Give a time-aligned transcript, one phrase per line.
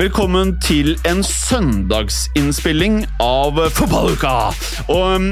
[0.00, 4.30] Velkommen til en søndagsinnspilling av Fotballuka!
[4.88, 5.26] Og um,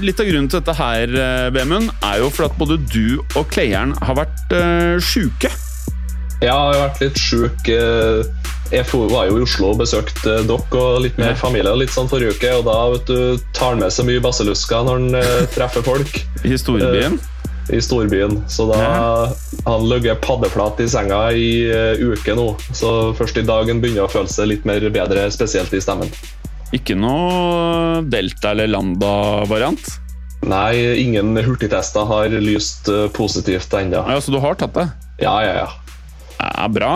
[0.00, 3.50] Litt av grunnen til dette her, eh, Vemund, er jo for at både du og
[3.52, 5.50] Kleieren har vært uh, sjuke.
[6.40, 7.68] Ja, jeg har vært litt sjuk.
[7.68, 8.24] eh,
[8.72, 12.38] Jeg var jo i Oslo og besøkte dere og litt mer familie litt sånn forrige
[12.38, 16.22] uke, og da vet du, tar han med seg mye basillusker når han treffer folk
[16.46, 17.20] I historiebyen.
[17.74, 18.42] I storbyen.
[18.50, 18.80] Så da
[19.66, 22.50] han ligget paddeflat i senga i uh, uke nå.
[22.76, 26.12] Så først i dag han begynner å føle seg litt mer bedre, spesielt i stemmen.
[26.76, 29.88] Ikke noe Delta- eller Lambda-variant?
[30.48, 34.04] Nei, ingen hurtigtester har lyst eh, positivt ennå.
[34.06, 34.84] Ja, så du har tatt det?
[35.24, 35.70] Ja, ja, ja.
[36.38, 36.92] Ja, bra.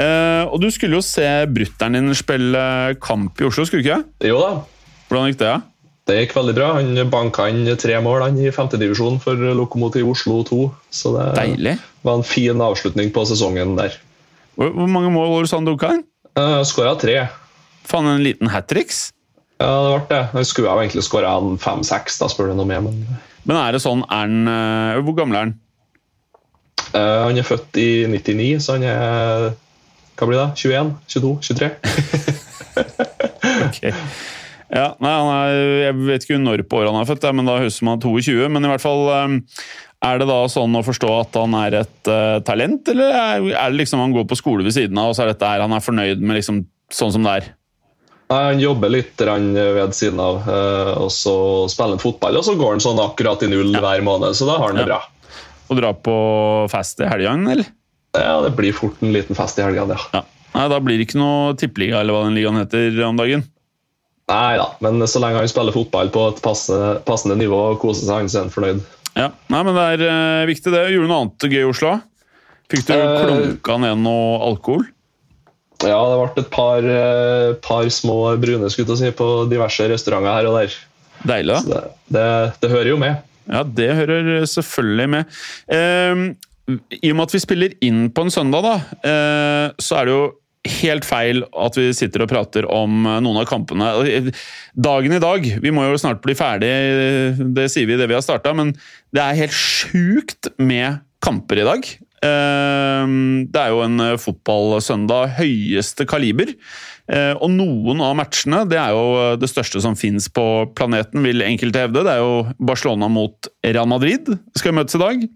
[0.00, 2.62] Eh, og du skulle jo se brutter'n din spille
[3.02, 4.30] kamp i Oslo, skulle du ikke?
[4.30, 4.52] Jo da,
[5.10, 5.50] Hvordan gikk det?
[5.50, 5.58] Ja?
[6.08, 6.68] Det gikk veldig bra.
[6.80, 10.60] Han banka inn tre mål han, i femtedivisjon for Lokomotiv Oslo 2.
[10.90, 11.76] Så det Deilig.
[12.02, 13.94] var en fin avslutning på sesongen der.
[14.58, 16.02] Hvor, hvor mange mål var det sånn dunka inn?
[16.38, 17.16] Uh, Skåra tre.
[17.86, 19.10] Faen, en liten hat tricks?
[19.62, 20.22] Ja, det ble det.
[20.34, 22.82] Han skulle jo egentlig skåra fem-seks, da spør du noe mer.
[22.82, 23.04] Men
[23.46, 25.54] Men er det sånn er han, uh, Hvor gammel er han?
[26.92, 29.48] uh, han er født i 99, så han er
[30.18, 30.50] Hva blir det?
[30.66, 30.92] 21?
[31.14, 31.32] 22?
[31.46, 31.70] 23?
[33.62, 33.80] Ok.
[34.72, 37.58] Ja, nei, han er, Jeg vet ikke når på året han er født, men da
[37.60, 38.48] høres er 22.
[38.48, 39.34] Men i hvert fall eh,
[40.08, 43.74] Er det da sånn å forstå at han er et uh, talent, eller er, er
[43.74, 45.76] det liksom han går på skole ved siden av, og så er dette her han
[45.76, 47.50] er fornøyd med liksom sånn som det er?
[48.32, 51.36] Nei, Han jobber litt ved siden av, uh, og så
[51.70, 52.40] spiller han fotball.
[52.40, 54.88] Og så går han sånn akkurat i null hver måned, så da har han det
[54.88, 54.94] Ja.
[54.94, 55.00] bra.
[55.70, 56.16] Og dra på
[56.72, 57.68] fest i helgene, eller?
[58.16, 60.20] Ja, Det blir fort en liten fest i helgene, ja.
[60.20, 60.24] Ja.
[60.54, 63.44] Nei, Da blir det ikke noe tippeliga eller hva den ligaen heter om dagen.
[64.30, 68.06] Nei da, men så lenge han spiller fotball på et passende, passende nivå og koser
[68.06, 68.82] seg, så er han fornøyd.
[69.18, 70.86] Ja, Nei, men det er uh, viktig, det.
[70.92, 71.96] Gjorde du noe annet gøy i Oslo?
[72.72, 74.86] Fikk du uh, klunka ned noe alkohol?
[75.82, 80.38] Ja, det ble et par, uh, par små brune skutt å si, på diverse restauranter
[80.38, 80.78] her og der.
[81.28, 81.82] Deilig, Så det,
[82.14, 82.28] det,
[82.62, 83.28] det hører jo med.
[83.50, 85.36] Ja, det hører selvfølgelig med.
[85.66, 88.76] Uh, I og med at vi spiller inn på en søndag, da,
[89.82, 90.22] så er det jo
[90.68, 93.88] helt feil at vi sitter og prater om eh, noen av kampene.
[94.78, 96.70] Dagen i dag Vi må jo snart bli ferdig,
[97.56, 98.70] det sier vi i det vi har starta, men
[99.12, 101.90] det er helt sjukt med kamper i dag.
[102.22, 103.12] Eh,
[103.50, 106.54] Det er jo en eh, fotballsøndag høyeste kaliber.
[107.10, 110.46] Eh, Og noen av matchene det er jo eh, det største som fins på
[110.78, 112.04] planeten, vil enkelte hevde.
[112.06, 115.26] Det er jo Barcelona mot Real Madrid skal møtes i dag.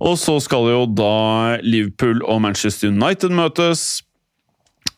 [0.00, 4.02] Og så skal jo da Liverpool og Manchester United møtes,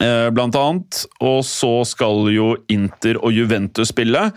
[0.01, 1.05] eh, blant annet.
[1.21, 4.33] Og så skal jo Inter og Juventus spille.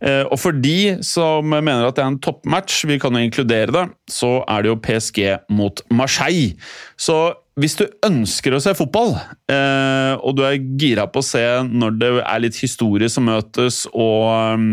[0.00, 3.72] Eh, Og for de som mener at det er en toppmatch, vi kan jo inkludere
[3.72, 6.56] det, så er det jo PSG mot Marseille.
[6.96, 9.12] Så hvis du ønsker å se fotball,
[9.52, 13.82] eh, og du er gira på å se når det er litt historie som møtes,
[13.92, 14.22] og,
[14.56, 14.70] um,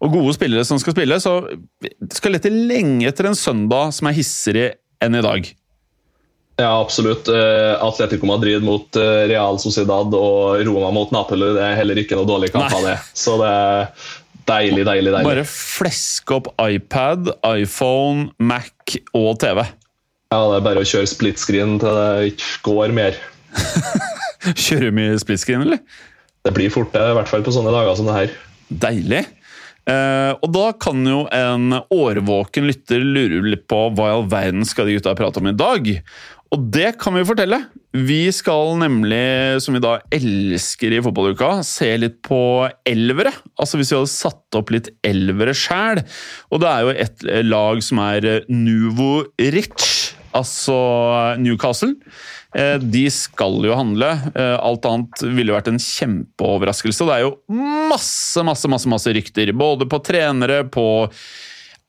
[0.00, 1.36] og gode spillere som skal spille, så
[2.16, 4.72] skal lete lenge etter en søndag som er hissigere
[5.04, 5.52] enn i dag.
[6.56, 7.28] Ja, absolutt.
[7.28, 12.14] Eh, Atletico Madrid mot eh, Real Sociedad og Roma mot Napoli det er heller ikke
[12.14, 12.98] noe dårlig kamp av det.
[13.10, 13.88] Så det er
[14.46, 15.26] deilig, deilig, deilig.
[15.26, 19.64] Bare fleske opp iPad, iPhone, Mac og TV.
[20.34, 23.18] Ja, Det er bare å kjøre split screen til det ikke går mer.
[24.64, 25.78] Kjører du mye split screen, eller?
[26.44, 28.32] Det blir fort det, i hvert fall på sånne dager som det her.
[28.82, 29.22] Deilig.
[29.84, 34.66] Eh, og da kan jo en årvåken lytter lure litt på hva i all verden
[34.66, 35.90] skal de gutta prate om i dag.
[36.54, 37.60] Og det kan vi fortelle.
[37.94, 42.38] Vi skal nemlig, som vi da elsker i fotballuka, se litt på
[42.90, 43.32] elvere.
[43.58, 46.02] Altså hvis vi hadde satt opp litt elvere sjæl.
[46.50, 50.03] Og det er jo et lag som er Nuvo Rich,
[50.34, 50.76] altså
[51.40, 51.94] Newcastle.
[52.54, 54.10] Eh, De skal jo handle.
[54.34, 57.06] Eh, Alt annet ville vært en kjempeoverraskelse.
[57.08, 57.34] Det er jo
[57.90, 59.52] masse, masse, masse, masse rykter.
[59.56, 60.86] Både på trenere, på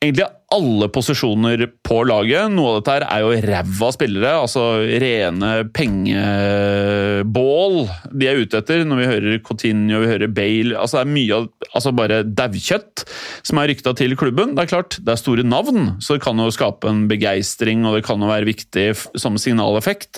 [0.03, 2.51] egentlig alle posisjoner på laget.
[2.53, 4.63] Noe av dette er jo ræva spillere, altså
[5.01, 7.75] rene pengebål
[8.13, 8.80] de er ute etter.
[8.86, 11.44] Når vi hører Coutinho, vi hører Bale altså Det er mye av
[11.75, 13.03] altså bare daukjøtt
[13.45, 14.56] som er rykta til klubben.
[14.56, 17.91] Det er klart, det er store navn, så det kan jo skape en begeistring, og
[17.98, 18.88] det kan jo være viktig
[19.19, 20.13] som signaleffekt.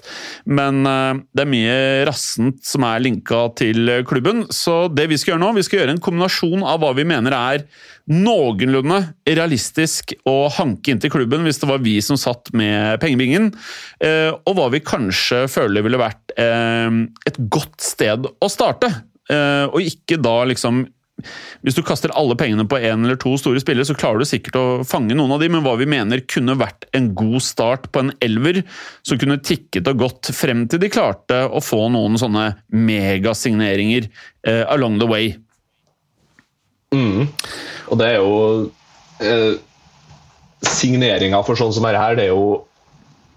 [0.45, 1.77] Men eh, det er mye
[2.09, 4.37] rassent som er linka til klubben.
[4.53, 7.33] Så det vi skal gjøre nå, vi skal gjøre en kombinasjon av hva vi mener
[7.37, 7.59] er
[8.07, 13.51] noenlunde realistisk å hanke inn til klubben hvis det var vi som satt med pengebingen,
[14.03, 18.91] eh, og hva vi kanskje føler ville vært eh, et godt sted å starte.
[19.31, 20.85] Eh, og ikke da liksom
[21.65, 24.59] hvis du kaster alle pengene på én eller to store spillere, så klarer du sikkert
[24.59, 28.03] å fange noen av de, men hva vi mener kunne vært en god start på
[28.03, 28.59] en elver
[29.01, 34.11] som kunne tikket og gått frem til de klarte å få noen sånne megasigneringer
[34.69, 35.33] along the way.
[36.93, 37.25] Mm.
[37.89, 39.57] Og det er jo
[40.65, 42.63] Signeringa for sånn som dette her, det er jo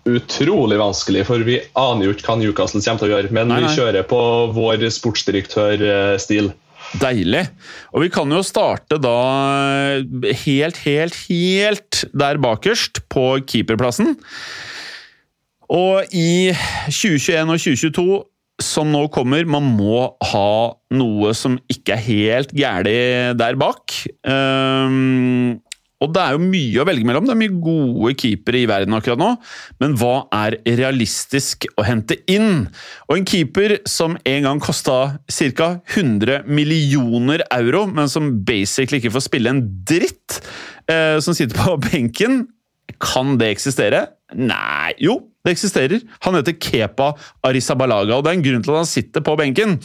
[0.09, 3.33] utrolig vanskelig, for vi aner jo ikke hva Newcastle kommer til å gjøre.
[3.37, 3.69] Men nei, nei.
[3.69, 4.21] vi kjører på
[4.57, 6.53] vår sportsdirektørstil.
[7.01, 7.45] Deilig.
[7.95, 9.19] Og vi kan jo starte da
[10.43, 14.17] helt, helt, helt der bakerst, på keeperplassen.
[15.71, 16.51] Og i
[16.89, 18.09] 2021 og 2022
[18.61, 20.03] som nå kommer, man må
[20.33, 20.51] ha
[20.93, 22.97] noe som ikke er helt gæli
[23.39, 23.95] der bak.
[24.27, 25.61] Um,
[26.01, 27.27] og det er jo mye å velge mellom.
[27.29, 29.31] Det er mye gode keepere i verden akkurat nå.
[29.83, 32.65] Men hva er realistisk å hente inn?
[33.09, 35.69] Og en keeper som en gang kosta ca.
[35.93, 40.41] 100 millioner euro, men som basically ikke får spille en dritt,
[40.89, 42.47] eh, som sitter på benken,
[43.01, 44.07] kan det eksistere?
[44.37, 46.03] Nei Jo, det eksisterer.
[46.27, 47.13] Han heter Kepa
[47.47, 49.79] Arisabalaga, og det er en grunn til at han sitter på benken.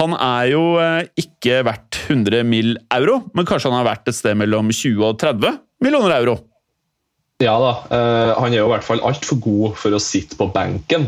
[0.00, 2.76] Han er jo eh, ikke verdt 100 mill.
[2.92, 6.36] euro, men kanskje han har vært et sted mellom 20 og 30 millioner euro?
[7.40, 10.48] Ja da, uh, han er jo i hvert fall altfor god for å sitte på
[10.50, 11.06] benken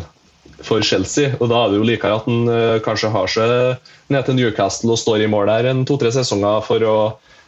[0.62, 1.32] for Chelsea.
[1.40, 4.94] og Da er det jo likere at han uh, kanskje har seg ned til Newcastle
[4.94, 7.00] og står i mål der en to-tre sesonger for å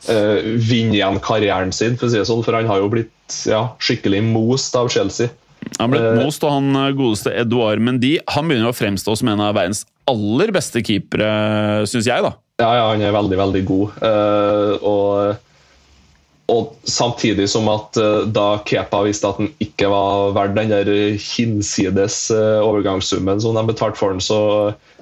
[0.02, 2.40] vinne igjen karrieren sin, for å si det sånn.
[2.42, 5.30] For han har jo blitt ja, skikkelig most av Chelsea.
[5.78, 9.44] Han ble most, og han eh, godeste Eduard Mendy han begynner å fremstå som en
[9.44, 11.30] av verdens aller beste keepere,
[11.88, 12.24] syns jeg.
[12.24, 12.34] da.
[12.60, 13.96] Ja, ja, han er veldig, veldig god.
[14.02, 15.48] Uh, og,
[16.52, 17.96] og, samtidig som at
[18.34, 20.90] da Kepa visste at han ikke var verdt den der
[21.22, 24.40] hinsides overgangssummen som de betalte for han, så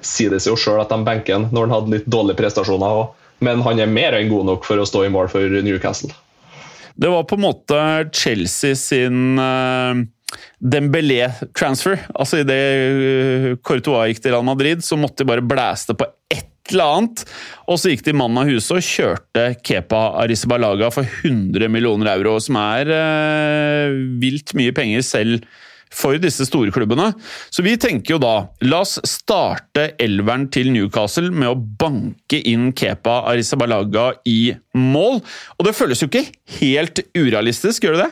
[0.05, 3.09] sier det seg jo sjøl at de benker han når han hadde litt dårlige prestasjoner.
[3.41, 6.13] Men han er mer enn god nok for å stå i mål for Newcastle.
[7.01, 7.77] Det var på en måte
[8.13, 9.39] Chelsea sin
[10.61, 12.05] Dembélé-transfer.
[12.13, 12.61] Altså Idet
[12.91, 17.25] uh, Courtois gikk til Real Madrid, så måtte de bare blæste på ett eller annet.
[17.67, 22.37] Og så gikk de mann av huset og kjørte Kepa Arisabalaga for 100 millioner euro,
[22.43, 25.51] som er eh, vilt mye penger selv
[25.91, 27.09] for disse store klubbene.
[27.51, 32.71] Så vi tenker jo da, la oss starte elveren til Newcastle med å banke inn
[32.77, 35.19] Kepa Arisabalaga i mål.
[35.57, 36.29] Og det føles jo ikke
[36.61, 38.11] helt urealistisk, gjør det det?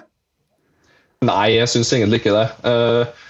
[1.28, 2.46] Nei, jeg syns egentlig ikke det.
[2.70, 3.26] Eh,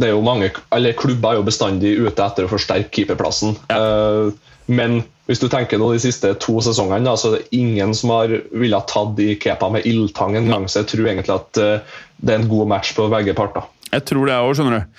[0.00, 3.56] det er jo mange, eller Klubber er jo bestandig ute etter å forsterke keeperplassen.
[3.68, 3.80] Ja.
[3.82, 8.14] Eh, men hvis du tenker nå de siste to sesongene, så er det ingen som
[8.14, 10.66] har villet tatt i Kepa med ildtang en gang.
[10.68, 13.68] Så jeg tror egentlig at eh, det er en god match på begge parter.
[13.88, 14.98] Jeg tror det òg, skjønner du.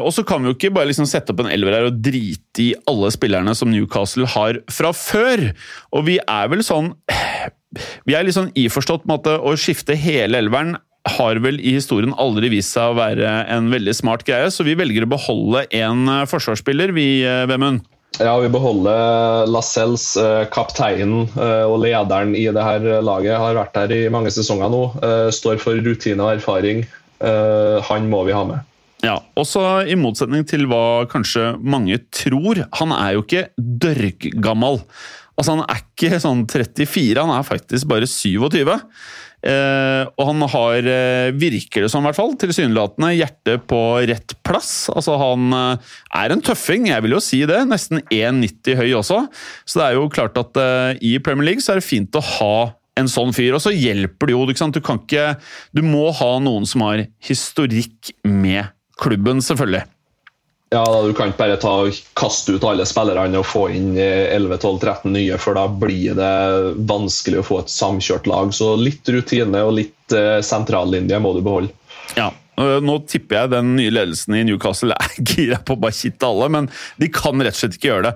[0.00, 2.62] og så kan vi jo ikke bare liksom sette opp en elver her og drite
[2.64, 5.50] i alle spillerne som Newcastle har fra før.
[5.92, 6.94] Og vi er vel sånn
[8.08, 12.14] Vi er litt sånn iforstått med at å skifte hele elveren har vel i historien
[12.16, 16.08] aldri vist seg å være en veldig smart greie, så vi velger å beholde en
[16.08, 17.84] eh, forsvarsspiller, vi, eh, Vemund.
[18.14, 23.40] Ja, vi beholder Lascelles, eh, kapteinen og lederen i det her laget.
[23.42, 24.84] Har vært her i mange sesonger nå.
[25.34, 26.84] Står for rutine og erfaring.
[27.88, 28.62] Han må vi ha med.
[29.04, 34.78] Ja, også I motsetning til hva kanskje mange tror, han er jo ikke dørggammal.
[35.34, 38.70] Altså, Han er ikke sånn 34, han er faktisk bare 27.
[39.44, 44.32] Eh, og han har, eh, virker det som i hvert fall, tilsynelatende hjertet på rett
[44.46, 44.88] plass.
[44.88, 47.60] Altså Han eh, er en tøffing, jeg vil jo si det.
[47.68, 49.20] Nesten 1,90 høy også.
[49.68, 52.24] Så det er jo klart at eh, i Premier League så er det fint å
[52.38, 52.56] ha
[52.96, 53.52] en sånn fyr.
[53.56, 54.46] Og så hjelper det jo.
[54.48, 55.34] Du, du, kan ikke
[55.76, 59.84] Du må ha noen som har historikk med klubben, selvfølgelig.
[60.72, 61.74] Ja, da, Du kan ikke bare ta,
[62.18, 66.32] kaste ut alle spillerne og få inn 11-12-13 nye, for da blir det
[66.88, 68.54] vanskelig å få et samkjørt lag.
[68.56, 71.70] Så litt rutine og litt eh, sentrallinje må du beholde.
[72.18, 76.28] Ja, nå tipper jeg den nye ledelsen i Newcastle er gira på å bare kitte
[76.28, 76.70] alle, men
[77.02, 78.14] de kan rett og slett ikke gjøre det.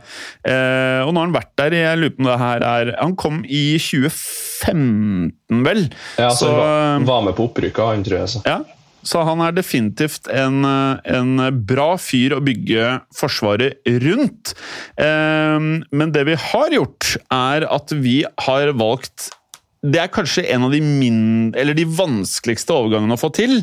[0.53, 3.15] Eh, og nå har han vært der jeg lurer på om det her er Han
[3.19, 5.87] kom i 2015, vel?
[6.19, 8.35] Ja, så, så var, var med på opprykket, han tror jeg.
[8.35, 8.45] Så.
[8.47, 8.63] Ja,
[9.07, 11.33] så han er definitivt en, en,
[11.69, 14.55] bra fyr å bygge Forsvaret rundt.
[15.01, 19.31] Ehm, men det vi har gjort, er at vi har valgt
[19.79, 23.61] det er kanskje en av de, min, de vanskeligste overgangene å få til,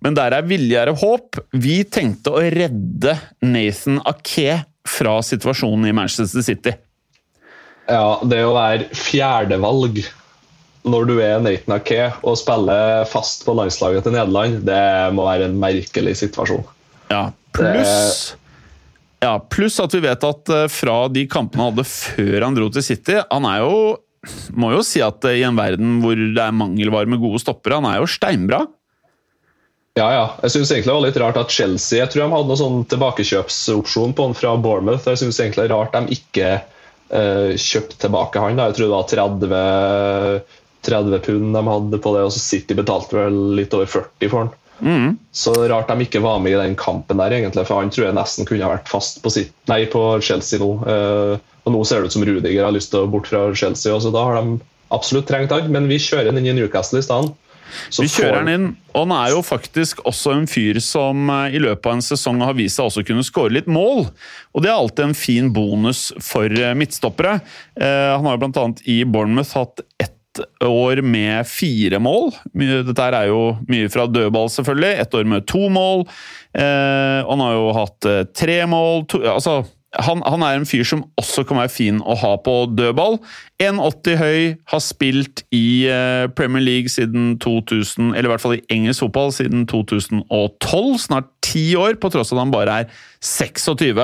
[0.00, 1.36] men der er vilje er håp.
[1.52, 6.72] Vi tenkte å redde Nathan Ake fra situasjonen i Manchester City.
[7.90, 10.00] Ja, det å være fjerdevalg
[10.88, 14.84] når du er Nathan Ake og spiller fast på landslaget til Nederland, det
[15.16, 16.64] må være en merkelig situasjon.
[17.10, 18.36] Ja, pluss
[19.20, 22.70] ja, pluss at vi vet at eh, fra de kampene han hadde før han dro
[22.72, 23.74] til City Han er jo
[24.56, 27.80] Må jo si at eh, i en verden hvor det er mangelvare med gode stoppere,
[27.80, 28.64] han er jo steinbra.
[29.98, 30.26] Ja, ja.
[30.44, 32.82] Jeg syns egentlig det var litt rart at Chelsea Jeg tror de hadde noen sånn
[32.92, 35.08] tilbakekjøpsopsjon på han fra Bournemouth.
[35.08, 38.60] Jeg syns egentlig det er rart de ikke uh, kjøpte tilbake han.
[38.60, 38.68] Da.
[38.70, 43.18] Jeg tror det var 30, 30 pund de hadde på det, og så City betalte
[43.18, 44.54] vel litt over 40 for han.
[44.80, 45.18] Mm.
[45.32, 48.16] Så rart de ikke var med i den kampen der, egentlig, for han tror jeg
[48.16, 50.72] nesten kunne vært fast på, sitt, nei, på Chelsea nå.
[50.86, 53.92] Uh, og nå ser det ut som Rudiger har lyst til å bort fra Chelsea,
[53.92, 54.56] og så da har de
[54.94, 55.68] absolutt trengt han.
[55.72, 57.36] Men vi kjører han inn i Newcastle i stedet.
[57.92, 58.64] Så vi kjører han inn,
[58.96, 62.40] og han er jo faktisk også en fyr som eh, i løpet av en sesong
[62.42, 64.08] har vist seg også kunne skåre litt mål.
[64.56, 67.36] Og det er alltid en fin bonus for eh, midtstoppere.
[67.78, 68.64] Han har jo bl.a.
[68.90, 70.16] i Bournemouth hatt ett
[70.64, 72.30] år med fire mål.
[72.54, 74.92] Dette er jo mye fra dødball, selvfølgelig.
[75.02, 76.06] Ett år med to mål.
[76.54, 79.04] Eh, han har jo hatt eh, tre mål.
[79.10, 79.60] To, altså
[79.98, 83.16] han, han, er en fyr som også kan være fin å ha på dødball.
[83.60, 88.62] 1,80 høy, har spilt i uh, Premier League siden 2000, eller i hvert fall i
[88.70, 90.22] engelsk fotball siden 2012.
[91.02, 93.98] Snart ti år, på tross av at han bare er 26.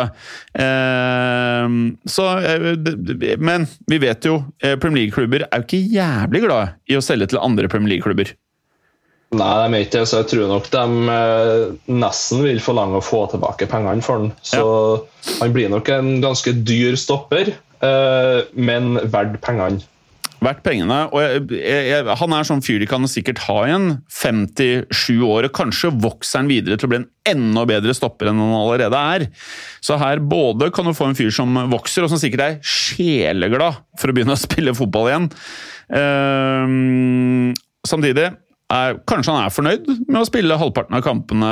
[0.58, 1.76] Uh,
[2.10, 4.40] så, uh, men vi vet jo,
[4.82, 8.34] Premier League-klubber er jo ikke jævlig glad i å selge til andre Premier League-klubber.
[9.34, 13.04] Nei, de er ikke det, så jeg tror nok de eh, nesten vil forlange å
[13.04, 14.30] få tilbake pengene for den.
[14.46, 15.34] Så ja.
[15.40, 17.50] han blir nok en ganske dyr stopper,
[17.82, 19.82] eh, men verdt pengene.
[20.44, 21.00] Verdt pengene.
[21.10, 21.42] Og jeg,
[21.88, 26.44] jeg, han er sånn fyr de kan sikkert ha igjen 57 år, og kanskje vokser
[26.44, 29.26] han videre til å bli en enda bedre stopper enn han allerede er.
[29.82, 33.82] Så her både kan du få en fyr som vokser, og som sikkert er sjeleglad
[33.98, 35.30] for å begynne å spille fotball igjen.
[35.90, 37.50] Uh,
[37.86, 38.30] samtidig
[38.72, 41.50] er, kanskje han er fornøyd med å spille halvparten av kampene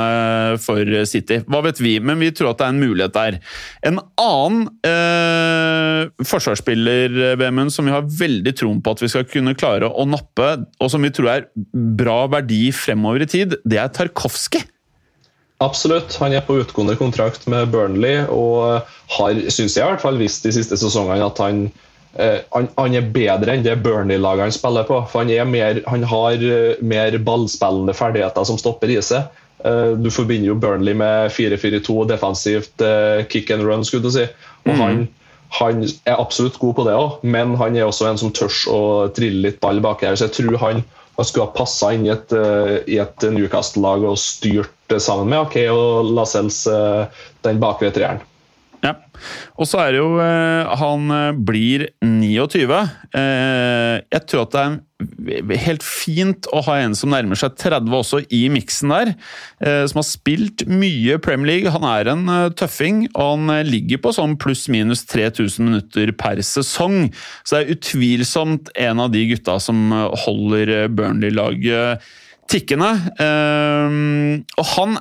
[0.61, 1.39] for City.
[1.47, 3.39] Hva vet vi, men vi tror at det er en mulighet der.
[3.87, 9.55] En annen eh, forsvarsspiller Vemund, som vi har veldig troen på at vi skal kunne
[9.57, 13.93] klare å nappe, og som vi tror er bra verdi fremover i tid, det er
[13.95, 14.67] Tarkovskij.
[15.63, 16.17] Absolutt.
[16.19, 18.83] Han er på utgående kontrakt med Burnley og
[19.15, 21.69] har, syns jeg i hvert fall, visst de siste sesongene at han
[22.15, 25.01] han, han, er bedre enn det Burnley-laget han spiller på.
[25.11, 29.27] for Han, mer, han har uh, mer ballspillende ferdigheter som stopper i seg.
[29.65, 32.85] Uh, du forbinder jo Burnley med 4-4-2, defensivt
[33.31, 33.85] kick and run.
[33.85, 34.27] skulle du si.
[34.65, 34.81] Og mm.
[34.81, 35.01] han,
[35.59, 38.83] han, er absolutt god på det òg, men han er også en som tør å
[39.15, 40.15] trille litt ball bak her.
[40.15, 40.85] Så jeg tror han,
[41.17, 42.31] han skulle ha passa inn i et,
[42.85, 46.63] et Newcastle-lag og styrt sammen med OK og Lascelles
[47.45, 48.23] den bakre treeren.
[48.85, 48.93] Ja.
[49.57, 52.81] Og så er det jo eh, Han eh, blir 29.
[53.15, 57.95] Eh, jeg tror at det er helt fint å ha en som nærmer seg 30
[57.97, 59.11] også i miksen der.
[59.91, 61.73] Som har spilt mye Premier League.
[61.73, 67.09] Han er en tøffing, og han ligger på sånn pluss-minus 3000 minutter per sesong.
[67.43, 69.91] Så det er utvilsomt en av de gutta som
[70.23, 72.07] holder Burnley-laget
[72.55, 72.93] tikkende.
[74.55, 74.97] Og han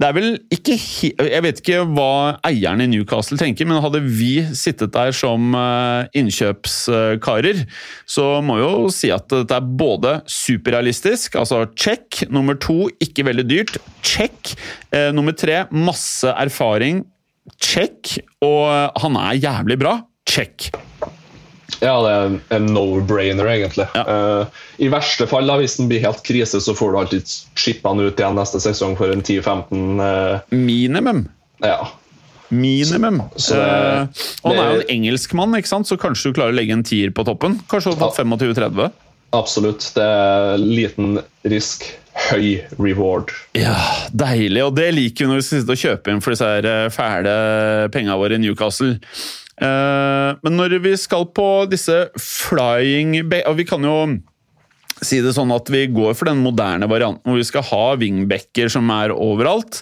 [0.00, 0.76] det er vel ikke
[1.12, 6.08] Jeg vet ikke hva eierne i Newcastle tenker, men hadde vi sittet der som eh,
[6.16, 7.64] innkjøpskarer,
[8.08, 12.22] så må jo si at dette er både superrealistisk, altså check.
[12.32, 13.76] Nummer to, ikke veldig dyrt.
[14.00, 14.54] Check.
[14.88, 17.04] Eh, nummer tre, masse erfaring.
[17.60, 18.16] Check.
[18.40, 19.98] Og han er jævlig bra.
[20.28, 20.70] Check.
[21.80, 23.86] Ja, det er en no-brainer, egentlig.
[23.94, 24.02] Ja.
[24.04, 27.94] Uh, I verste fall, da, hvis den blir helt krise, så får du alltid shippa
[27.94, 31.24] den ut igjen neste sesong for en 10-15 uh, eh, Minimum.
[31.64, 31.92] Ja.
[32.50, 33.22] Minimum.
[33.36, 35.88] Så, det, uh, og han er jo en engelskmann, ikke sant?
[35.90, 37.60] så kanskje du klarer å legge en tier på toppen?
[37.70, 38.90] Kanskje du har fått 25-30?
[39.36, 39.92] Absolutt.
[39.94, 41.86] Det er liten risk,
[42.30, 43.30] høy reward.
[43.54, 43.76] Ja,
[44.10, 44.64] Deilig.
[44.66, 47.36] Og det liker vi når vi skal sitte og kjøpe inn for disse her fæle
[47.94, 48.96] pengene våre i Newcastle.
[49.60, 53.96] Eh, men når vi skal på disse flying Og vi kan jo
[55.00, 58.68] si det sånn at vi går for den moderne varianten hvor vi skal ha wingbacker
[58.68, 59.78] som er overalt.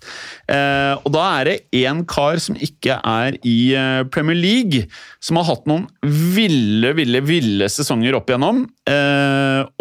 [0.47, 4.85] Eh, og da er det én kar som ikke er i eh, Premier League,
[5.19, 8.63] som har hatt noen ville, ville, ville sesonger opp igjennom.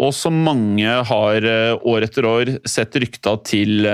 [0.02, 1.46] og som mange har
[1.86, 3.86] år etter år sett rykta til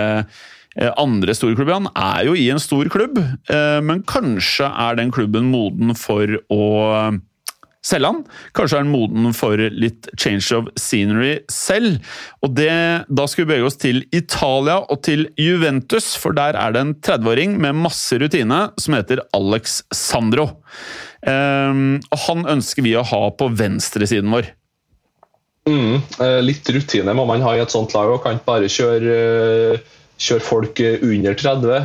[0.81, 1.79] andre storklubber.
[1.79, 6.27] Han er jo i en stor klubb, eh, men kanskje er den klubben moden for
[6.51, 6.65] å
[6.97, 7.21] eh,
[7.85, 8.23] selge han.
[8.57, 12.01] Kanskje er han moden for litt change of scenery selv.
[12.43, 12.73] Og det,
[13.07, 16.95] Da skal vi bevege oss til Italia og til Juventus, for der er det en
[16.97, 20.49] 30-åring med masse rutine som heter Alex Sandro.
[21.25, 24.51] Og Han ønsker vi å ha på venstresiden vår.
[25.65, 26.01] Mm,
[26.45, 29.15] litt rutine må man ha i et sånt lag, og kan ikke bare kjøre,
[30.21, 31.81] kjøre folk under 30.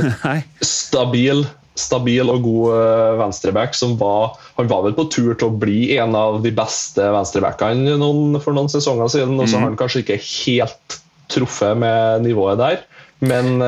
[0.66, 1.44] stabil,
[1.76, 6.16] stabil og god venstreback som var Han var vel på tur til å bli en
[6.16, 10.20] av de beste venstrebackene noen, for noen sesonger siden, og så har han kanskje ikke
[10.20, 11.00] helt
[11.32, 12.80] truffet med nivået der.
[13.20, 13.60] Men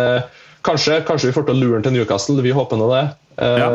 [0.65, 3.05] kanskje, kanskje vi får til å lure han til Newcastle, vi håper nå det.
[3.37, 3.69] Ja.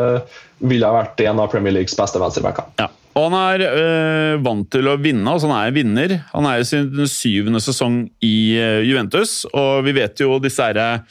[0.64, 2.66] Ville ha vært en av Premier Leagues beste venstrebacker.
[2.82, 2.90] Ja.
[3.14, 6.16] Og han er øh, vant til å vinne, altså han er en vinner.
[6.32, 11.04] Han er i sin syvende sesong i øh, Juventus, og vi vet jo disse herre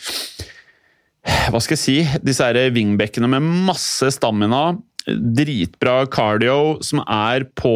[1.24, 2.00] Hva skal jeg si?
[2.26, 4.74] Disse herre wingbackene med masse stamina.
[5.04, 7.72] Dritbra cardio, som er på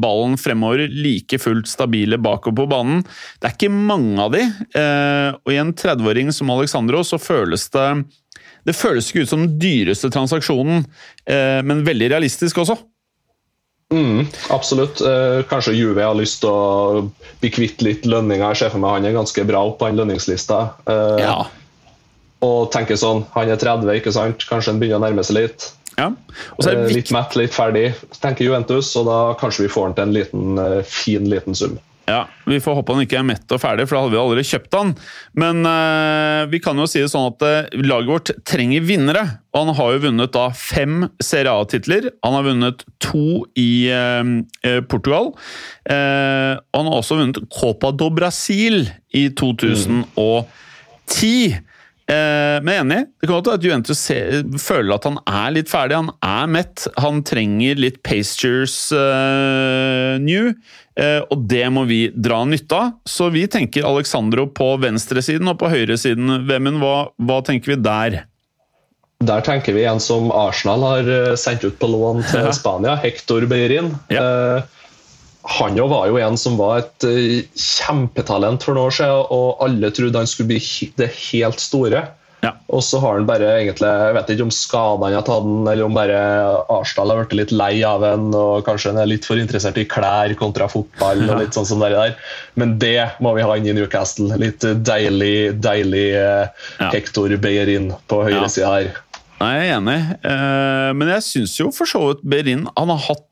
[0.00, 0.84] ballen fremover.
[0.88, 3.02] Like fullt stabile bakover på banen.
[3.40, 4.44] Det er ikke mange av de,
[4.76, 7.88] øh, og i en 30-åring som Alexandro så føles det
[8.64, 10.86] det føles ikke ut som den dyreste transaksjonen,
[11.68, 12.78] men veldig realistisk også.
[13.92, 15.00] Mm, absolutt.
[15.00, 17.04] Eh, kanskje Juve har lyst til å
[17.42, 18.46] bli kvitt litt lønninger.
[18.54, 20.60] Jeg ser for meg han er ganske bra opp på den lønningslista.
[20.90, 21.36] Eh, ja.
[22.44, 24.46] Og tenker sånn, han er 30, ikke sant?
[24.48, 25.70] Kanskje han begynner å nærme seg litt.
[25.96, 26.10] Ja.
[26.64, 30.16] Eh, litt mett, litt ferdig, tenker Juventus, og da kanskje vi får han til en
[30.16, 31.78] liten, eh, fin liten sum.
[32.06, 34.44] Ja, Vi får håpe han ikke er mett og ferdig, for da hadde vi aldri
[34.44, 34.92] kjøpt han.
[35.40, 39.24] Men eh, vi kan jo si det sånn at eh, laget vårt trenger vinnere.
[39.54, 42.10] Og han har jo vunnet da fem Serie A-titler.
[42.26, 45.32] Han har vunnet to i eh, Portugal.
[45.32, 48.84] og han har også vunnet Copa do Brasil
[49.14, 50.04] i 2010.
[50.04, 51.73] Mm.
[52.04, 52.98] Men jeg er enig.
[53.16, 54.00] Det kan godt være at Juventus
[54.60, 55.96] føler at han er litt ferdig.
[55.96, 56.84] Han er mett.
[57.00, 58.76] Han trenger litt Pastures
[60.20, 60.50] new.
[60.94, 62.92] Eh, og det må vi dra nytte av.
[63.08, 66.46] Så vi tenker Alexandro på venstresiden og på høyresiden.
[66.48, 68.20] Vemund, hva, hva tenker vi der?
[69.24, 72.50] Der tenker vi en som Arsenal har eh, sendt ut på lån til.
[72.54, 73.94] Spania, Hector Beirin.
[74.12, 74.22] Ja.
[74.22, 74.80] Eh,
[75.44, 77.04] han jo var jo en som var et
[77.60, 82.06] kjempetalent for noen år siden, og alle trodde han skulle bli det helt store.
[82.44, 82.52] Ja.
[82.72, 85.86] Og så har han bare egentlig Jeg vet ikke om skadene har tatt den, eller
[85.86, 86.18] om bare
[86.72, 89.86] Arsdal har blitt litt lei av han, og kanskje han er litt for interessert i
[89.88, 91.24] klær kontra fotball.
[91.28, 92.16] og litt sånn som det der.
[92.60, 94.36] Men det må vi ha inn i Newcastle.
[94.40, 96.90] Litt deilig, deilig eh, ja.
[96.92, 98.74] Hector Beyerin på høyresida ja.
[98.76, 99.00] her.
[99.34, 103.24] Jeg er enig, eh, men jeg syns jo for så vidt Beyerin Han har hatt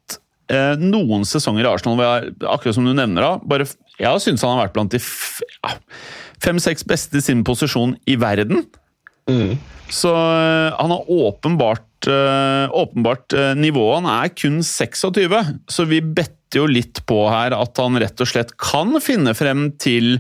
[0.53, 3.67] eh, noen sesonger i Arsenal hvor jeg, akkurat som du nevner da, bare,
[3.99, 5.01] Jeg syns han har vært blant de
[6.43, 8.65] fem-seks beste i sin posisjon i verden.
[9.31, 9.59] Mm.
[9.93, 14.01] Så uh, han har åpenbart, uh, åpenbart uh, nivået.
[14.01, 18.29] Han er kun 26, så vi better jo litt på her at han rett og
[18.29, 20.19] slett kan finne frem til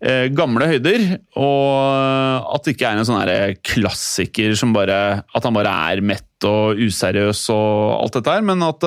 [0.00, 1.02] gamle høyder.
[1.36, 4.96] Og at det ikke er en sånn klassiker som bare
[5.36, 8.86] At han bare er mett og useriøs og alt dette her, men at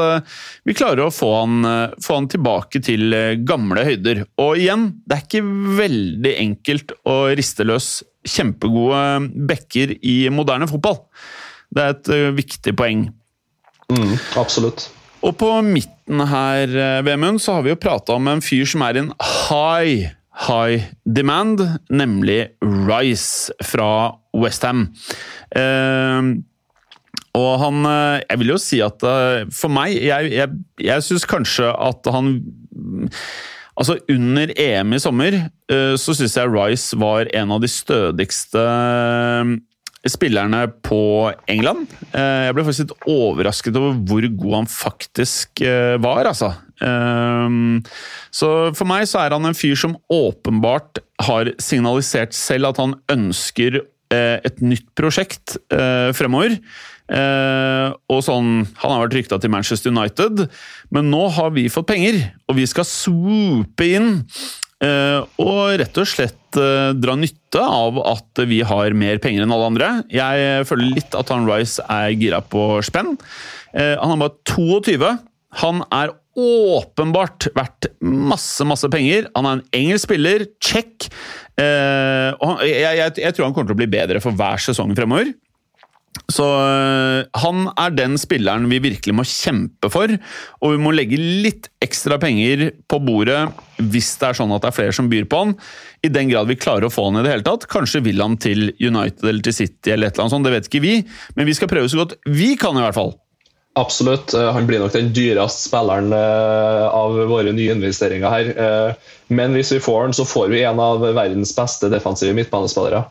[0.65, 1.67] vi klarer å få han,
[2.01, 3.13] få han tilbake til
[3.47, 4.23] gamle høyder.
[4.41, 5.43] Og igjen, det er ikke
[5.79, 7.91] veldig enkelt å riste løs
[8.23, 11.01] kjempegode backer i moderne fotball.
[11.73, 13.07] Det er et viktig poeng.
[13.91, 14.87] Mm, absolutt.
[15.23, 18.83] Og på midten her, eh, Vemund, så har vi jo prata om en fyr som
[18.83, 20.11] er i en high,
[20.47, 24.89] high demand, nemlig Rice fra Westham.
[25.55, 26.41] Uh,
[27.33, 27.81] og han
[28.29, 29.01] Jeg vil jo si at
[29.53, 32.35] for meg Jeg, jeg, jeg syns kanskje at han
[33.73, 38.65] Altså, Under EM i sommer uh, så syns jeg Rice var en av de stødigste
[40.03, 41.85] spillerne på England.
[42.11, 45.61] Jeg ble faktisk litt overrasket over hvor god han faktisk
[46.03, 46.49] var, altså.
[48.35, 52.97] Så for meg så er han en fyr som åpenbart har signalisert selv at han
[53.15, 53.79] ønsker
[54.13, 56.59] et nytt prosjekt fremover.
[57.11, 60.45] Eh, og sånn, Han har vært rykta til Manchester United,
[60.93, 64.23] men nå har vi fått penger, og vi skal swoope inn.
[64.83, 69.53] Eh, og rett og slett eh, dra nytte av at vi har mer penger enn
[69.53, 69.91] alle andre.
[70.11, 73.15] Jeg føler litt at han Rice er gira på spenn.
[73.71, 75.13] Eh, han har bare 22.
[75.63, 79.29] Han er åpenbart verdt masse, masse penger.
[79.37, 81.09] Han er en engelsk spiller, check.
[81.59, 82.29] Eh,
[82.65, 85.33] jeg, jeg, jeg tror han kommer til å bli bedre for hver sesong fremover.
[86.29, 90.11] Så øh, han er den spilleren vi virkelig må kjempe for,
[90.61, 93.47] og vi må legge litt ekstra penger på bordet
[93.81, 95.55] hvis det er sånn at det er flere som byr på han.
[96.05, 97.65] I den grad vi klarer å få han i det hele tatt.
[97.71, 100.69] Kanskje vil han til United eller til City, eller et eller annet sånt, det vet
[100.69, 100.95] ikke vi,
[101.37, 103.15] men vi skal prøve så godt vi kan, i hvert fall.
[103.79, 104.33] Absolutt.
[104.37, 108.95] Eh, han blir nok den dyreste spilleren eh, av våre nye investeringer her.
[109.33, 113.03] Men hvis vi får han, så får vi en av verdens beste defensive midtbanespillere.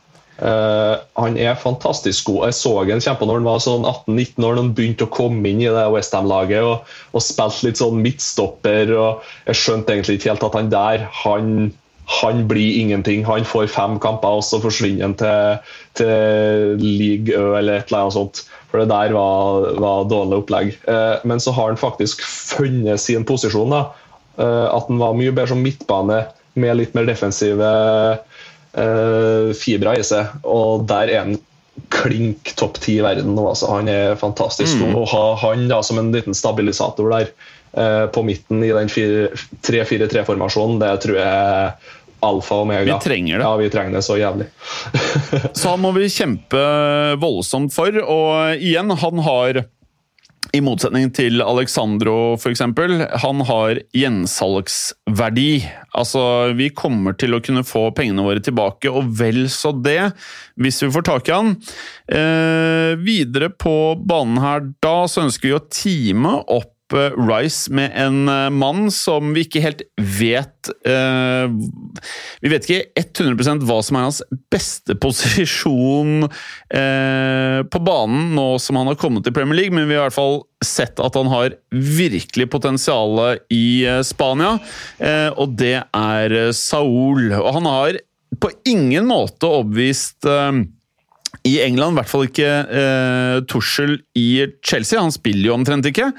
[0.42, 2.48] Han er fantastisk god.
[2.48, 5.50] Jeg så han kjempe når han var sånn 18-19 år, når han begynte å komme
[5.50, 8.90] inn i det Westham-laget og, og spilte litt sånn midtstopper.
[8.96, 11.52] og Jeg skjønte egentlig ikke helt at han der han,
[12.20, 13.24] han blir ingenting.
[13.24, 18.04] Han får fem kamper, og så forsvinner han til, til league Ø eller et eller
[18.04, 18.42] annet sånt.
[18.72, 20.72] For det der var, var dårlig opplegg.
[20.88, 23.72] Uh, men så har han faktisk funnet sin posisjon.
[23.72, 23.84] da.
[24.40, 26.24] Uh, at han var mye bedre som midtbane
[26.56, 27.72] med litt mer defensive
[28.72, 30.30] fibrer i seg.
[30.48, 31.34] Og der er han
[31.92, 33.44] klink topp ti i verden nå.
[33.50, 33.68] Altså.
[33.72, 34.80] Han er fantastisk.
[34.80, 34.94] Mm.
[34.96, 37.32] Å ha han da, som en liten stabilisator der
[38.12, 41.70] på midten i den 3-4-3-formasjonen, det tror jeg
[42.22, 42.86] alfa og omega.
[42.88, 43.44] Vi trenger det.
[43.44, 44.48] Ja, vi trenger det så jævlig.
[45.58, 46.64] så han må vi kjempe
[47.22, 49.64] voldsomt for, og igjen, han har
[50.52, 52.60] i motsetning til Alexandro, f.eks.
[53.22, 55.62] Han har gjensalgsverdi.
[55.96, 56.24] Altså,
[56.58, 60.10] vi kommer til å kunne få pengene våre tilbake, og vel så det,
[60.60, 61.54] hvis vi får tak i han.
[62.10, 68.28] Eh, videre på banen her da, så ønsker vi å time opp Rice med en
[68.28, 71.50] eh, mann som vi ikke helt vet uh,
[72.42, 74.20] Vi vet ikke 100% hva som er hans
[74.52, 79.96] beste posisjon uh, på banen nå som han har kommet til Premier League, men vi
[79.96, 84.54] har i hvert fall sett at han har virkelig potensial i Spania,
[85.02, 87.32] uh, og det er Saul.
[87.40, 88.00] Og han har
[88.42, 90.24] på ingen måte overbevist
[91.48, 95.00] i England, i hvert fall ikke eh, Tuchel i Chelsea.
[95.00, 96.10] Han spiller jo omtrent ikke.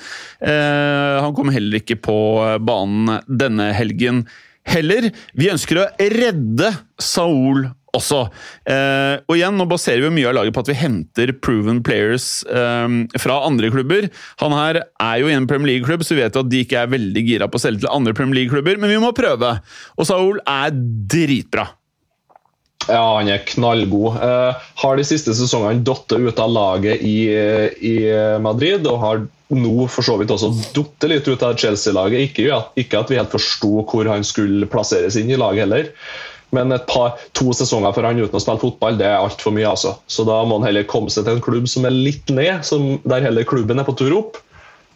[0.43, 2.17] Eh, han kommer heller ikke på
[2.65, 4.25] banen denne helgen
[4.67, 5.09] heller.
[5.37, 8.23] Vi ønsker å redde Saul også.
[8.65, 12.27] Eh, og igjen, nå baserer vi mye av laget på at vi henter proven players
[12.49, 14.09] eh, fra andre klubber.
[14.41, 16.91] Han her er jo i en Premier League-klubb, så vi vet at de ikke er
[16.93, 19.55] veldig gira på å selge til andre Premier League-klubber, men vi må prøve.
[19.97, 21.69] Og Saul er dritbra.
[22.89, 24.17] Ja, han er knallgod.
[24.19, 27.29] Uh, har de siste sesongene datt ut av laget i,
[27.79, 27.95] i,
[28.43, 32.29] Madrid, og har nå for så vidt også datt litt ut av Chelsea-laget.
[32.29, 35.91] Ikke, ikke, at vi helt forsto hvor han skulle plasseres inn i laget heller.
[36.53, 39.71] Men par, to sesonger for han uten å spille fotball, det er altfor mye.
[39.71, 39.95] altså.
[40.05, 42.97] Så da må han heller komme seg til en klubb som er litt ned, som,
[43.09, 44.37] der heller klubben er på tur opp.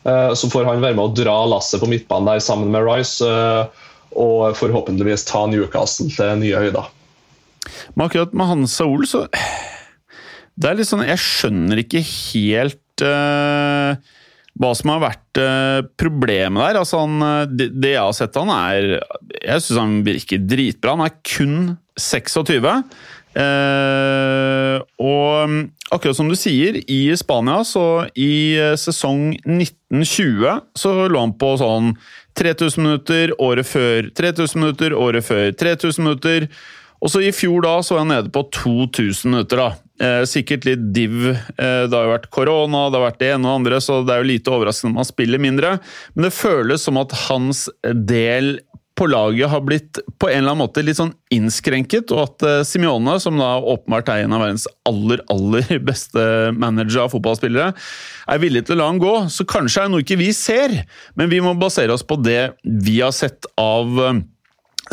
[0.05, 3.25] Uh, så får han være med å dra lasset på midtbanen der sammen med Rice,
[3.25, 3.65] uh,
[4.17, 6.93] og forhåpentligvis ta Newcastle til nye høyder.
[7.95, 9.25] Men akkurat med Hans Ol, så
[10.57, 13.97] Det er litt sånn Jeg skjønner ikke helt uh,
[14.57, 16.79] hva som har vært uh, problemet der.
[16.81, 17.19] Altså han,
[17.53, 18.95] det, det, jeg har sett han er
[19.43, 20.95] Jeg syns han virker dritbra.
[20.97, 21.59] Han er kun
[21.97, 22.65] 26.
[23.37, 25.59] Uh, og mm,
[25.93, 31.93] akkurat som du sier, i Spania, så i sesong 1920 så lå han på sånn
[32.37, 36.47] 3000 minutter året før, 3000 minutter året før, 3000 minutter
[37.01, 39.61] og så I fjor da så var jeg nede på 2000 minutter.
[39.61, 39.69] da.
[39.97, 41.29] Eh, sikkert litt div.
[41.31, 44.13] Eh, det har jo vært korona, det har vært det ene og andre, så det
[44.13, 45.77] er jo lite overraskende om han spiller mindre.
[46.15, 48.59] Men det føles som at hans del
[48.97, 52.61] på laget har blitt på en eller annen måte litt sånn innskrenket, og at eh,
[52.65, 56.23] Simione, som da åpenbart er en av verdens aller aller beste
[56.57, 57.73] managere av fotballspillere,
[58.27, 59.13] er villig til å la han gå.
[59.33, 60.73] Så kanskje er det noe ikke vi ser,
[61.19, 64.25] men vi må basere oss på det vi har sett av eh,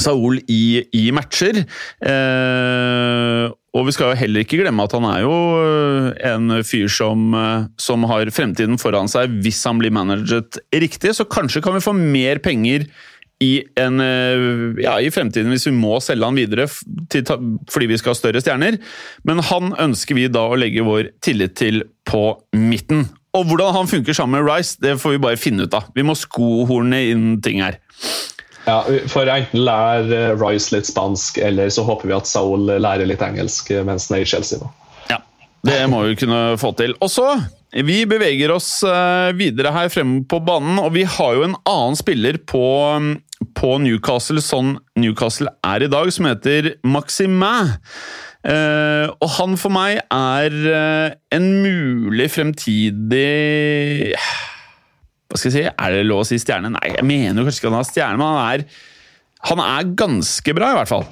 [0.00, 1.62] Saul i, i matcher.
[2.04, 6.90] Eh, og vi skal jo heller ikke glemme at han er jo eh, en fyr
[6.92, 11.16] som, eh, som har fremtiden foran seg hvis han blir managet riktig.
[11.18, 12.87] Så kanskje kan vi få mer penger
[13.42, 16.68] i, en, eh, ja, i fremtiden hvis vi må selge han videre
[17.11, 17.26] til,
[17.72, 18.78] fordi vi skal ha større stjerner.
[19.26, 23.09] Men han ønsker vi da å legge vår tillit til på midten.
[23.35, 25.90] Og hvordan han funker sammen med Rice, det får vi bare finne ut av.
[25.96, 27.80] Vi må skohorne inn ting her.
[28.64, 28.79] Ja,
[29.12, 33.22] for enten lære Royce Rice litt spansk, eller så håper vi at Saul lærer litt
[33.24, 34.61] engelsk eh, mens han er i Chelsea.
[34.62, 34.70] nå.
[35.11, 35.20] Ja,
[35.68, 36.96] det må vi kunne få til.
[37.05, 37.29] Og så
[37.74, 41.98] vi beveger oss eh, videre her fremme på banen, og vi har jo en annen
[42.00, 42.64] spiller på,
[43.59, 47.74] på Newcastle, sånn Newcastle er i dag, som heter Maximin.
[48.44, 50.53] Og han for meg er
[51.33, 54.12] en mulig fremtidig
[55.31, 56.73] hva skal jeg si, Er det lov å si stjerne?
[56.75, 58.67] Nei, jeg mener jo kanskje ikke han har stjerne, men han er,
[59.51, 61.07] han er ganske bra, i hvert fall.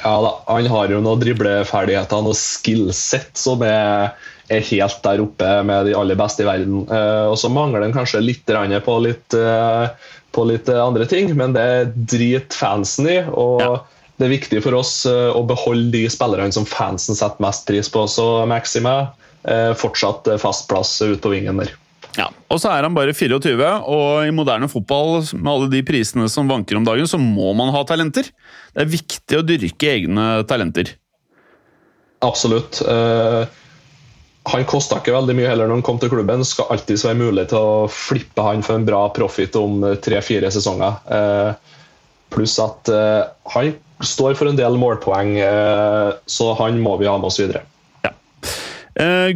[0.00, 4.14] Ja da, han har jo noen dribleferdigheter og skillset som er,
[4.48, 6.86] er, helt der oppe med de aller beste i verden.
[6.88, 11.52] Eh, og så mangler han kanskje litt på litt, eh, på litt andre ting, men
[11.56, 13.18] det er drit fansen i.
[13.28, 13.72] og ja.
[14.20, 17.88] Det er viktig for oss eh, å beholde de spillerne som fansen setter mest pris
[17.88, 18.02] på.
[18.04, 18.92] Så Maxime
[19.48, 21.72] eh, fortsatt fast plass ute på vingen der.
[22.18, 26.26] Ja, og så er han bare 24, og i moderne fotball, med alle de prisene
[26.32, 28.26] som vanker om dagen, så må man ha talenter.
[28.74, 30.94] Det er viktig å dyrke egne talenter.
[32.26, 32.82] Absolutt.
[32.84, 33.46] Uh,
[34.50, 36.44] han kosta ikke veldig mye heller når han kom til klubben.
[36.44, 40.98] Skal alltid være mulig til å flippe han for en bra profit om tre-fire sesonger.
[41.06, 41.54] Uh,
[42.34, 45.34] pluss at uh, han står for en del målpoeng,
[46.24, 47.66] så han må vi ha med oss videre.
[48.00, 48.14] Ja.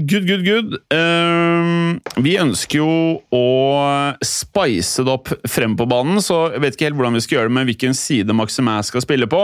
[0.08, 0.78] good, good, good.
[0.88, 1.73] Uh,
[2.24, 2.90] vi ønsker jo
[3.35, 3.46] å
[4.24, 7.50] spice det opp frem på banen, så jeg vet ikke helt hvordan vi skal gjøre
[7.50, 9.42] det med hvilken side Maximæ skal spille på.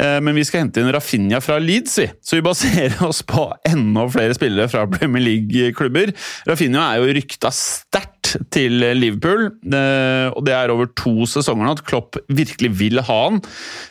[0.00, 2.08] Uh, men vi skal hente inn Rafinha fra Leeds, vi.
[2.24, 6.14] Så vi baserer oss på enda flere spillere fra Premier League-klubber.
[6.48, 11.82] Rafinha er jo rykta sterkt til Liverpool, og det er over to sesonger nå at
[11.84, 13.42] Klopp virkelig vil ha han.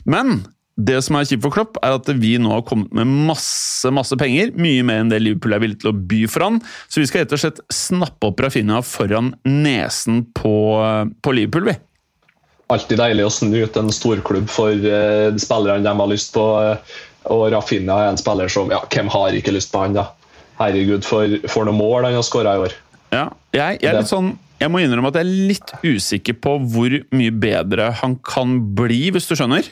[0.10, 0.42] Men
[0.80, 4.16] det som er kjipt for Klopp, er at vi nå har kommet med masse masse
[4.20, 4.54] penger.
[4.56, 6.60] Mye mer enn det Liverpool er villig til å by for han.
[6.88, 10.56] Så vi skal rett og slett snappe opp Rafinha foran nesen på,
[11.22, 11.78] på Liverpool, vi.
[12.72, 16.46] Alltid deilig å snu ut en storklubb for uh, spillerne de har lyst på.
[16.64, 17.02] Uh,
[17.34, 20.08] og Rafinha er en spiller som ja, Hvem har ikke lyst på han, da?
[20.62, 22.78] Herregud, for, for noen mål han har skåra i år.
[23.12, 26.52] Ja, jeg, jeg, er litt sånn jeg må innrømme at jeg er litt usikker på
[26.70, 29.66] hvor mye bedre han kan bli, hvis du skjønner?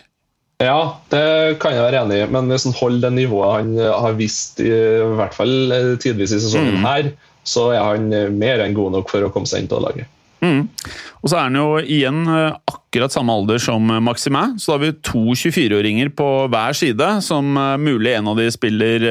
[0.60, 4.16] Ja, det kan jeg være enig i, men hvis han holder det nivået han har
[4.20, 6.88] vist i, i hvert fall eh, tidvis i sesongen mm.
[6.88, 7.12] her,
[7.48, 10.10] så er han mer enn god nok for å komme seg inn på laget.
[10.44, 10.68] Mm.
[11.24, 14.84] Og så er han jo igjen eh, akkurat samme alder som Maximæ, så da har
[14.84, 19.10] vi to 24-åringer på hver side, som eh, mulig en av de spiller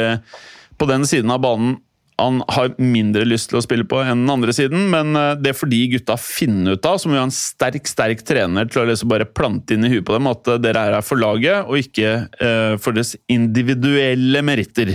[0.78, 1.78] på den siden av banen
[2.18, 5.52] han har mindre lyst til å spille på enn den andre siden, men eh, det
[5.52, 6.98] er fordi gutta finner ut av.
[6.98, 9.92] Så må vi ha en sterk sterk trener til å liksom bare plante inn i
[9.92, 13.14] huet på dem at eh, dere er her for laget, og ikke uh, for deres
[13.31, 14.94] individuelle meritter.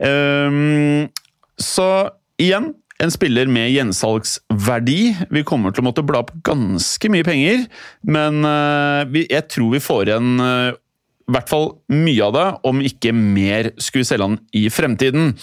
[0.00, 1.08] Um,
[1.60, 1.88] så
[2.40, 5.00] igjen, en spiller med gjensalgsverdi.
[5.34, 7.66] Vi kommer til å måtte bla opp ganske mye penger,
[8.08, 10.70] men uh, vi, jeg tror vi får igjen uh,
[11.28, 15.34] i hvert fall mye av det, om ikke mer skulle selge han i fremtiden.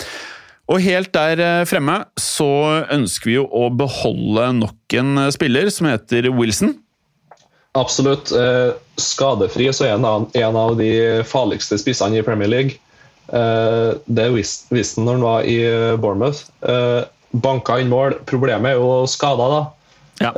[0.71, 2.49] Og helt der eh, fremme så
[2.93, 6.73] ønsker vi jo å beholde nok en eh, spiller som heter Wilson.
[7.78, 8.32] Absolutt.
[8.34, 10.89] Eh, skadefri så er han en av de
[11.28, 12.82] farligste spissene i Premier League.
[13.25, 15.56] Det visste han når han var i
[15.97, 16.43] Bournemouth.
[17.34, 18.19] Banka inn mål.
[18.30, 19.63] Problemet er jo skada, da.
[20.21, 20.30] Ja.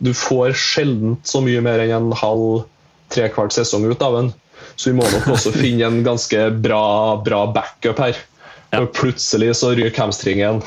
[0.00, 2.64] Du får sjelden så mye mer enn en halv,
[3.12, 4.32] trekvart sesong ut av den.
[4.74, 6.82] Så vi må nok også finne en ganske bra,
[7.22, 8.24] bra backup her.
[8.72, 8.80] Ja.
[8.80, 10.62] Og plutselig så ryker hamstringen.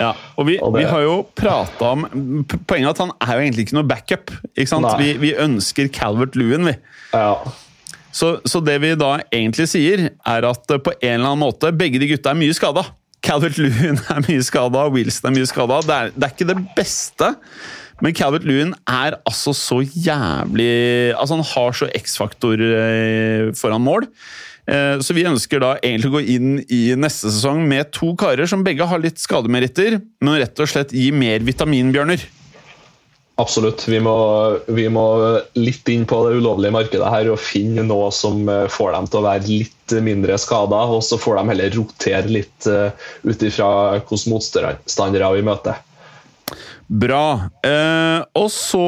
[0.00, 0.80] Ja, og vi, og det...
[0.80, 2.06] vi har jo prata om
[2.48, 4.32] Poenget er at han er jo egentlig ikke noe backup.
[4.56, 4.78] Ikke?
[4.96, 6.72] Vi, vi, ønsker Calvert Lewin, vi.
[7.12, 7.34] Ja.
[8.10, 12.00] Så, så, det vi da egentlig sier, er at på en eller annen måte begge
[12.00, 12.86] de gutta er mye skada.
[13.24, 15.82] Calvert Lewin er mye skada, Wilson er mye skada.
[15.84, 17.34] Det, det, er ikke det beste,
[18.00, 24.08] men Calvert Lewin er altså så jævlig Altså, han har så X-faktor eh, foran mål.
[24.66, 28.50] Eh, så vi ønsker da egentlig å gå inn i neste sesong med to karer
[28.50, 32.26] som begge har litt skademeritter, men rett og slett gi mer vitaminbjørner.
[33.40, 33.86] Absolutt.
[33.88, 34.14] Vi må,
[34.68, 35.04] vi må,
[35.56, 39.20] litt inn på det ulovlige markedet her og finne noe som eh, får dem til
[39.20, 42.92] å være litt mindre skada, og så får de heller rotere litt uh,
[43.26, 45.80] ut ifra hvilke motstandere vi møter.
[46.86, 47.50] Bra.
[47.66, 48.84] Eh, og så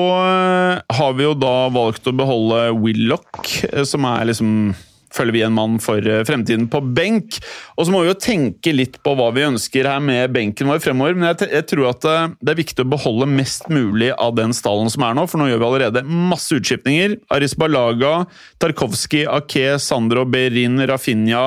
[0.95, 3.51] har vi jo da valgt å beholde Willoch,
[3.89, 4.73] som er liksom
[5.15, 7.39] følger vi en mann for eh, fremtiden på benk.
[7.77, 10.83] Og så må vi jo tenke litt på hva vi ønsker her med benken vår
[10.85, 11.17] fremover.
[11.19, 14.57] Men jeg, jeg tror at eh, det er viktig å beholde mest mulig av den
[14.57, 17.19] stallen som er nå, for nå gjør vi allerede masse utskiftninger.
[17.35, 18.25] Aris Balaga,
[18.63, 21.47] Tarkovskij, Ake, Sandro, Berin, Rafinha.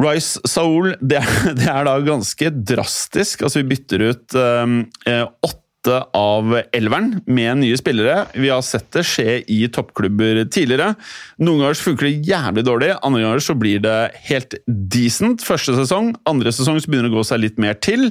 [0.00, 1.20] Rice Saul, det,
[1.58, 3.44] det, er da ganske drastisk.
[3.46, 8.26] Altså, vi bytter ut eh, åtte åtte av elveren med nye spillere.
[8.34, 10.94] Vi har sett det skje i toppklubber tidligere.
[11.40, 15.42] Noen ganger funker det jævlig dårlig, andre ganger så blir det helt decent.
[15.42, 18.10] Første sesong, andre sesong så begynner det å gå seg litt mer til.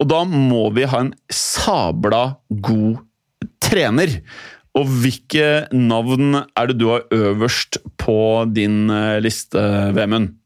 [0.00, 3.02] Og da må vi ha en sabla god
[3.60, 4.20] trener.
[4.78, 9.60] Og hvilke navn er det du har øverst på din eh, liste,
[9.96, 10.36] Vemund?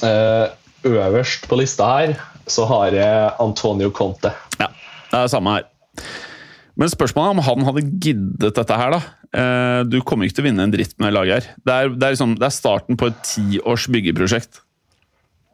[0.00, 0.50] Uh,
[0.84, 2.14] øverst på lista her
[2.50, 4.32] så har jeg Antonio Conte.
[5.10, 5.70] Det er samme her.
[6.80, 9.00] Men spørsmålet er om han hadde giddet dette her, da.
[9.30, 11.60] Eh, du kommer ikke til å vinne en dritt med laget her.
[11.66, 14.62] Det er, det er, liksom, det er starten på et tiårs byggeprosjekt.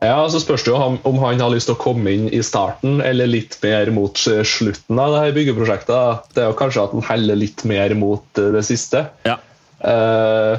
[0.04, 3.00] Ja, så spørs det jo om han har lyst til å komme inn i starten,
[3.00, 6.32] eller litt mer mot slutten av det her byggeprosjektet.
[6.36, 9.06] Det er jo kanskje at han heller litt mer mot eh, det siste.
[9.28, 9.38] Ja.
[9.80, 10.56] Eh,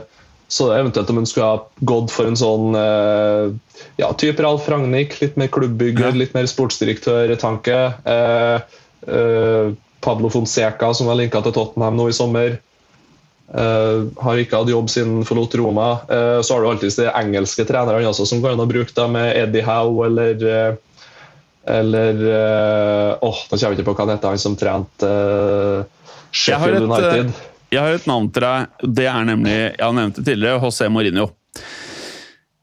[0.48, 2.72] så eventuelt om han skulle ha gått for en sånn
[4.00, 6.20] ja, type Ralf Ragnhild, litt mer klubbbygger, ja.
[6.22, 7.80] litt mer sportsdirektør-tanke.
[9.08, 12.58] Eh, Pablo Fonseca, som var linka til Tottenham nå i sommer.
[13.48, 15.86] Uh, har ikke hatt jobb siden forlot Roma.
[16.12, 19.64] Uh, så har du alltid de engelske trenerne også, som kan bruke det med Eddie
[19.64, 20.78] Howe eller
[21.68, 22.20] eller
[23.20, 25.10] Åh, oh, nå kommer jeg ikke på hva han heter, han som trente
[26.32, 27.34] Sheffield United.
[27.72, 28.86] Jeg har et navn til deg.
[29.00, 31.28] Det er nemlig, jeg har nevnt det tidligere, José Mourinho.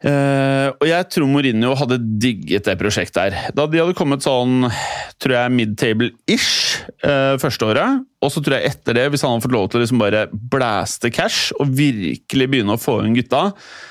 [0.05, 3.55] Uh, og jeg tror Mourinho hadde digget det prosjektet her.
[3.57, 4.67] Da de hadde kommet sånn,
[5.23, 8.03] tror jeg, midtable-ish uh, første året.
[8.21, 10.27] Og så tror jeg etter det, hvis han hadde fått lov til å liksom bare
[10.33, 13.47] blæste cash og virkelig begynne å få inn gutta,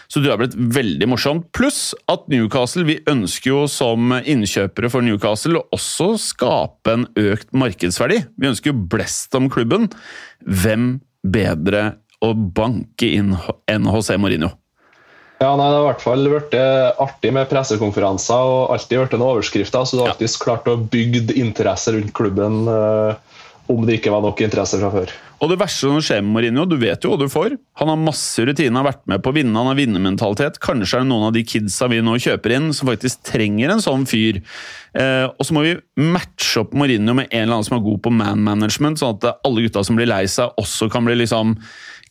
[0.05, 1.49] så tror jeg det hadde blitt veldig morsomt.
[1.57, 1.81] Pluss
[2.13, 8.21] at Newcastle, vi ønsker jo som innkjøpere for Newcastle å også skape en økt markedsverdi.
[8.37, 9.89] Vi ønsker jo blest om klubben.
[10.45, 13.33] Hvem bedre å banke inn
[13.69, 14.53] enn José Mourinho?
[15.43, 16.53] Ja, nei, Det har i hvert fall vært
[17.03, 19.83] artig med pressekonferanser og alltid vært en overskrifter.
[19.83, 23.19] Så du har alltid klart å bygge interesse rundt klubben uh,
[23.71, 25.11] om det ikke var nok interesse fra før.
[25.43, 27.57] Og det verste som skjer med Mourinho, du vet jo hva du får.
[27.81, 30.59] Han har masse rutine, har vært med på å vinne, han har vinnermentalitet.
[30.63, 33.83] Kanskje er det noen av de kidsa vi nå kjøper inn, som faktisk trenger en
[33.83, 34.39] sånn fyr.
[34.95, 37.99] Eh, og så må vi matche opp Mourinho med en eller annen som er god
[38.05, 41.57] på man management, sånn at alle gutta som blir lei seg, også kan bli liksom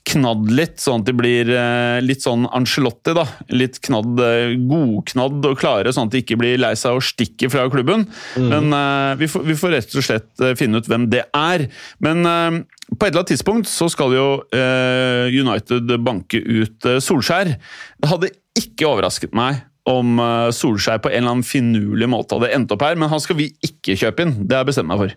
[0.09, 3.15] knadd litt, sånn at de blir eh, litt sånn Angelotti.
[3.17, 7.07] da, Litt knadd, eh, godknadd og klare, sånn at de ikke blir lei seg og
[7.07, 8.07] stikker fra klubben.
[8.37, 8.49] Mm.
[8.51, 11.67] Men uh, vi, får, vi, får, rett og slett finne ut hvem det er.
[12.03, 12.61] Men uh,
[12.93, 17.55] på et eller annet tidspunkt så skal jo uh, United banke ut Solskjær.
[18.03, 20.21] Det hadde ikke overrasket meg om
[20.55, 23.49] Solskjær på en eller annen finurlig måte hadde endt opp her, men han skal vi
[23.67, 24.37] ikke kjøpe inn.
[24.45, 25.17] Det har jeg bestemt meg for.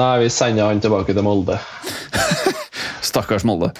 [0.00, 1.60] Nei, vi sender han tilbake til Molde.
[3.02, 3.72] Stakkars Molde.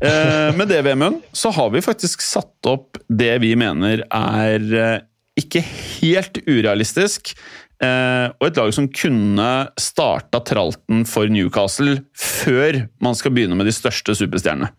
[0.00, 4.98] Eh, med det, Vemund, så har vi faktisk satt opp det vi mener er eh,
[5.40, 5.62] ikke
[6.00, 7.34] helt urealistisk.
[7.80, 13.70] Eh, og et lag som kunne starta tralten for Newcastle før man skal begynne med
[13.70, 14.72] de største superstjernene.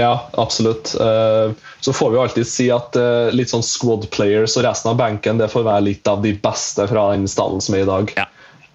[0.00, 0.94] Ja, absolutt.
[1.00, 5.00] Eh, så får vi alltid si at eh, litt sånn squad players og resten av
[5.00, 8.14] benken det får være litt av de beste fra den stallen som er i dag.
[8.16, 8.28] Ja.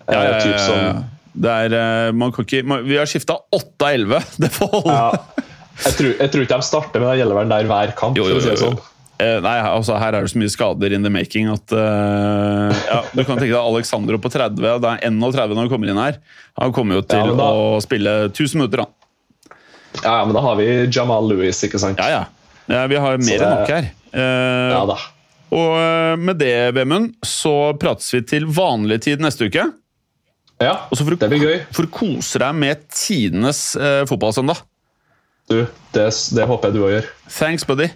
[0.07, 0.91] Ja, ja, ja, ja.
[1.37, 4.21] Er, eh, man kan ikke, man, vi har skifta 8 av 11.
[4.43, 4.97] Det får holde.
[4.97, 5.47] Ja.
[5.77, 8.17] Jeg, tror, jeg tror, ikke de starter med den Gjelleveren der hver kamp.
[8.17, 8.79] Jo, jo, jo, sånn.
[9.17, 12.99] Eh, nei, altså Her er det så mye skader in the making at uh, ja,
[13.17, 16.19] Du kan tenke deg Alexandro på 30, det er 31 når han kommer inn her.
[16.61, 18.93] Han kommer jo til ja, da, å spille 1000 minutter, han.
[20.03, 22.01] Ja, men da har vi Jamal Lewis, ikke sant?
[22.01, 22.59] Ja, ja.
[22.69, 23.89] ja vi har mer enn nok her.
[24.13, 24.99] Uh, ja da.
[25.57, 29.69] Og med det, Vemund, så prates vi til vanlig tid neste uke.
[30.61, 31.59] Ja, for det blir gøy.
[31.75, 34.63] For å kose deg med tidenes eh, fotballsøndag.
[35.47, 35.61] Du,
[35.93, 37.09] det, det, håper jeg du òg gjør.
[37.29, 37.91] Thanks, buddy.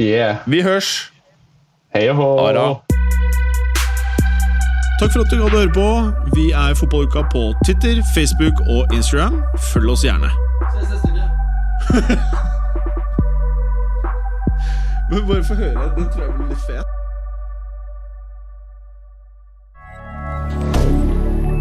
[0.00, 0.40] Yeah.
[0.48, 1.12] Vi hørs.
[1.92, 2.28] Hei og hå.
[2.46, 2.64] Ara.
[5.02, 5.88] Takk for at du gadd å høre på.
[6.32, 9.42] Vi er Fotballuka på Twitter, Facebook og Instagram.
[9.72, 10.32] Følg oss gjerne.
[10.72, 11.28] Ses neste uke.
[15.12, 15.92] Men bare få høre.
[15.98, 17.01] Den tror jeg blir litt fet.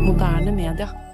[0.01, 1.10] Moderne media.